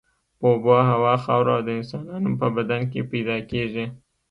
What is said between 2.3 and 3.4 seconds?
په بدن کې پیدا